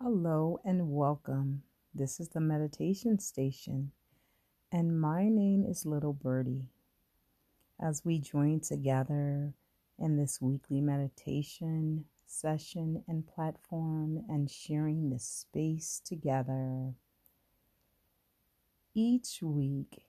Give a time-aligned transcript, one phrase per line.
[0.00, 1.64] Hello and welcome.
[1.92, 3.90] This is the meditation station,
[4.70, 6.68] and my name is Little Birdie.
[7.80, 9.54] As we join together
[9.98, 16.94] in this weekly meditation session and platform and sharing this space together,
[18.94, 20.04] each week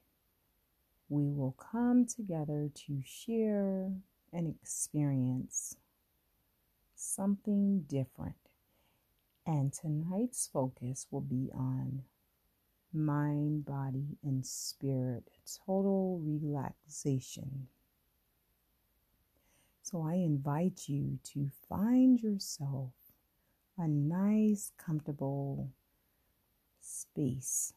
[1.08, 3.90] we will come together to share
[4.32, 5.74] and experience
[6.94, 8.49] something different
[9.50, 12.02] and tonight's focus will be on
[12.92, 15.24] mind, body, and spirit,
[15.66, 17.66] total relaxation.
[19.82, 22.92] So I invite you to find yourself
[23.76, 25.72] a nice, comfortable
[26.80, 27.72] space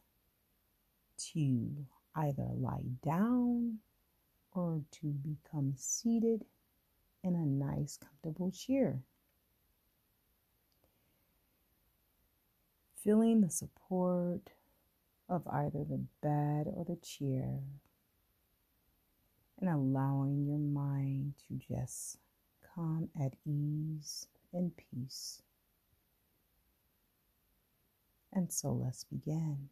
[1.32, 1.70] to
[2.14, 3.78] either lie down
[4.52, 6.44] or to become seated
[7.24, 9.00] in a nice, comfortable chair.
[13.04, 14.50] Feeling the support
[15.28, 17.60] of either the bed or the chair,
[19.60, 22.16] and allowing your mind to just
[22.74, 25.42] come at ease and peace.
[28.32, 29.68] And so let's begin.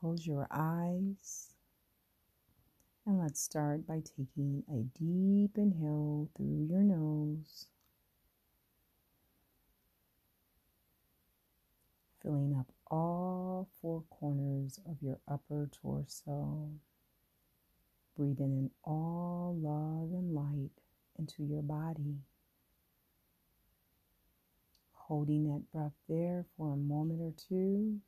[0.00, 1.57] Close your eyes
[3.08, 7.68] and let's start by taking a deep inhale through your nose,
[12.22, 16.68] filling up all four corners of your upper torso.
[18.14, 20.82] Breathing in all love and light
[21.18, 22.16] into your body.
[24.92, 28.00] Holding that breath there for a moment or two.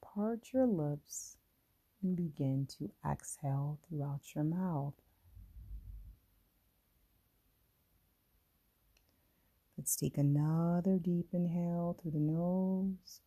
[0.00, 1.38] Part your lips
[2.02, 4.94] and begin to exhale throughout your mouth.
[9.76, 13.20] Let's take another deep inhale through the nose.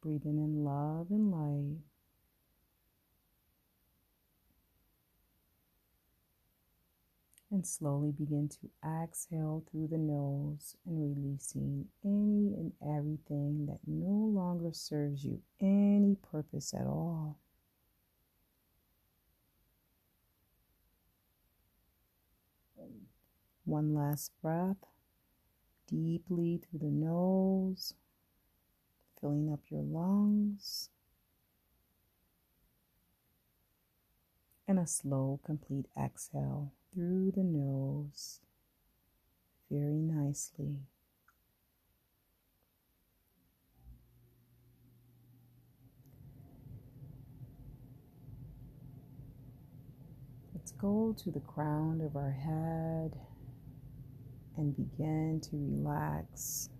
[0.00, 1.89] Breathing in love and light.
[7.50, 8.70] And slowly begin to
[9.02, 16.16] exhale through the nose and releasing any and everything that no longer serves you any
[16.30, 17.38] purpose at all.
[23.64, 24.86] One last breath
[25.86, 27.94] deeply through the nose,
[29.20, 30.90] filling up your lungs.
[34.70, 38.38] And a slow, complete exhale through the nose
[39.68, 40.76] very nicely.
[50.54, 53.18] Let's go to the crown of our head
[54.56, 56.70] and begin to relax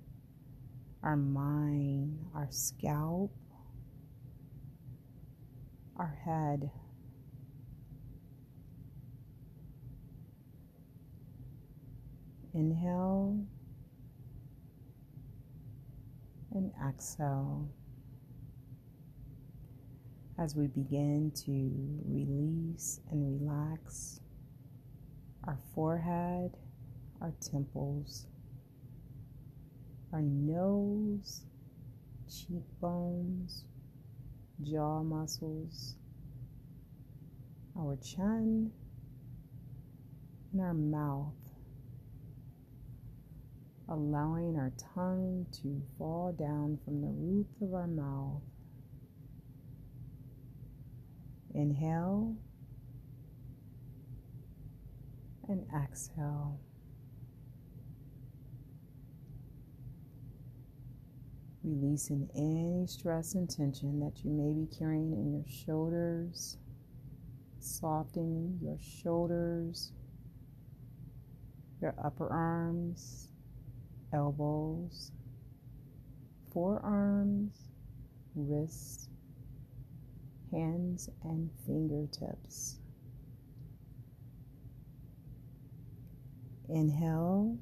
[1.02, 3.32] our mind, our scalp,
[5.96, 6.70] our head.
[12.52, 13.46] Inhale
[16.52, 17.68] and exhale.
[20.36, 21.52] As we begin to
[22.08, 24.20] release and relax
[25.46, 26.56] our forehead,
[27.20, 28.26] our temples,
[30.12, 31.42] our nose,
[32.28, 33.64] cheekbones,
[34.62, 35.94] jaw muscles,
[37.78, 38.72] our chin,
[40.52, 41.34] and our mouth
[43.90, 48.40] allowing our tongue to fall down from the roof of our mouth.
[51.54, 52.36] Inhale
[55.48, 56.60] and exhale.
[61.64, 66.56] Releasing any stress and tension that you may be carrying in your shoulders,
[67.58, 69.92] softening your shoulders,
[71.82, 73.29] your upper arms,
[74.12, 75.12] elbows,
[76.52, 77.56] forearms,
[78.34, 79.08] wrists,
[80.50, 82.78] hands, and fingertips.
[86.68, 87.58] Inhale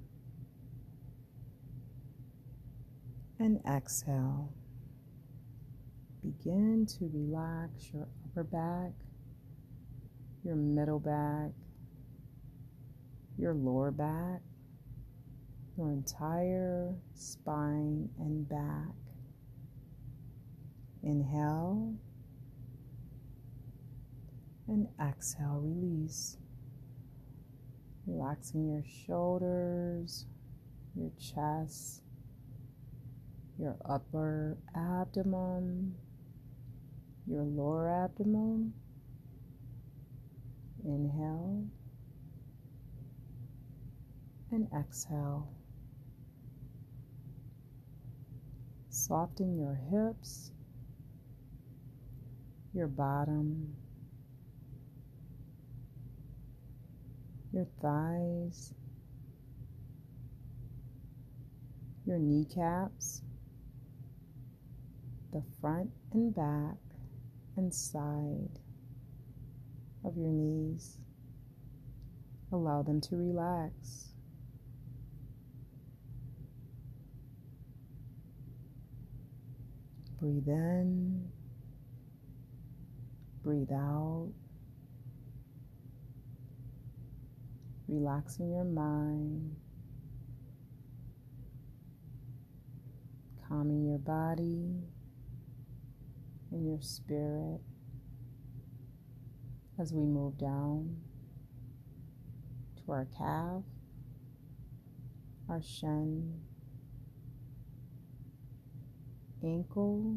[3.39, 4.53] and exhale.
[6.23, 8.93] Begin to relax your upper back,
[10.45, 11.51] your middle back,
[13.39, 14.41] your lower back,
[15.79, 18.95] your entire spine and back.
[21.05, 21.95] Inhale
[24.67, 26.37] And exhale, release.
[28.07, 30.27] Relaxing your shoulders,
[30.95, 32.03] your chest,
[33.59, 35.95] your upper abdomen,
[37.27, 38.73] your lower abdomen.
[40.85, 41.65] Inhale
[44.51, 45.49] and exhale.
[49.09, 50.53] Soften your hips,
[52.75, 53.75] your bottom,
[57.55, 58.75] your thighs,
[62.05, 63.23] your kneecaps,
[65.33, 66.77] the front and back
[67.57, 68.59] and side
[70.05, 70.99] of your knees.
[72.53, 74.08] Allow them to relax.
[80.21, 81.29] Breathe in,
[83.45, 84.33] breathe out,
[87.87, 89.55] relaxing your mind,
[93.49, 94.83] calming your body
[96.51, 97.61] and your spirit
[99.79, 100.97] as we move down
[102.85, 103.63] to our calf,
[105.49, 106.41] our shin,
[109.43, 110.17] ankle,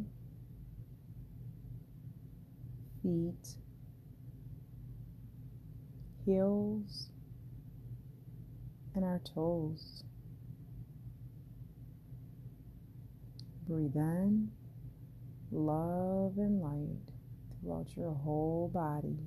[3.02, 3.56] feet,
[6.26, 7.08] heels,
[8.96, 10.04] and our toes.
[13.68, 14.52] Breathe in
[15.52, 17.14] love and light
[17.62, 19.18] throughout your whole body.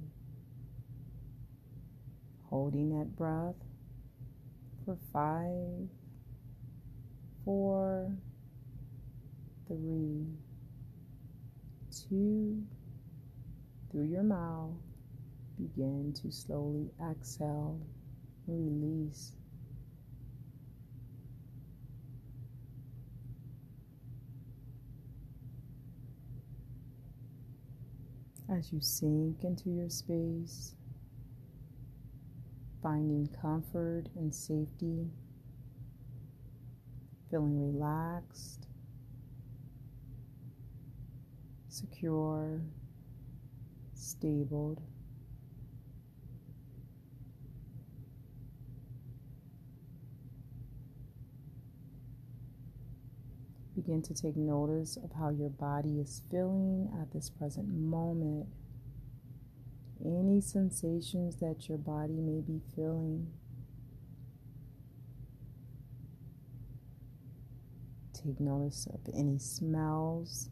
[2.49, 3.55] Holding that breath
[4.85, 5.89] for five,
[7.45, 8.13] four,
[9.67, 10.27] three,
[11.91, 12.63] two,
[13.91, 14.75] through your mouth,
[15.57, 17.81] begin to slowly exhale
[18.47, 19.33] release.
[28.51, 30.75] As you sink into your space,
[32.83, 35.07] finding comfort and safety,
[37.31, 38.69] feeling relaxed
[42.05, 42.61] secure,
[43.95, 44.83] stable.
[53.75, 58.49] Begin to take notice of how your body is feeling at this present moment.
[60.05, 63.29] Any sensations that your body may be feeling.
[68.13, 70.51] Take notice of any smells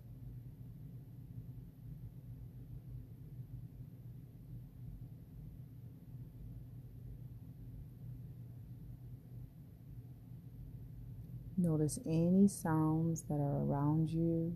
[11.63, 14.53] Notice any sounds that are around you.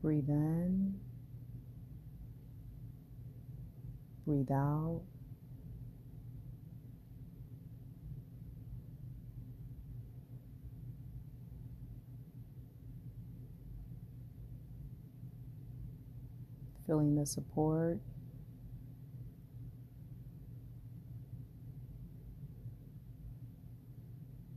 [0.00, 1.00] Breathe in,
[4.24, 5.02] breathe out.
[16.86, 17.98] Feeling the support.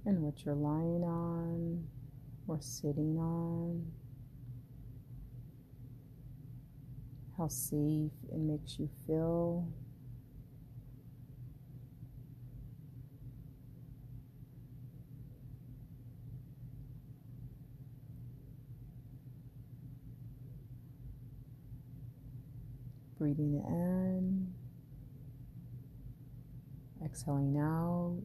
[0.06, 1.86] And what you're lying on
[2.48, 3.86] or sitting on,
[7.38, 9.68] how safe it makes you feel.
[23.28, 24.54] Breathing in,
[27.04, 28.22] exhaling out,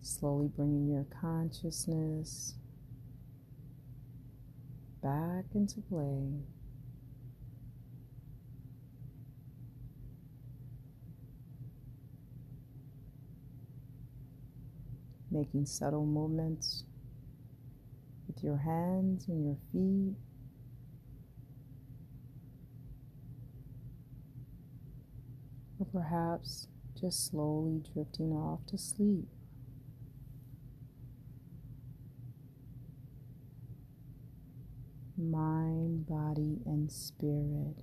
[0.00, 2.54] slowly bringing your consciousness
[5.00, 6.40] back into play.
[15.30, 16.82] Making subtle movements
[18.26, 20.16] with your hands and your feet.
[25.82, 26.68] Or perhaps
[27.00, 29.26] just slowly drifting off to sleep.
[35.16, 37.82] Mind, body, and spirit.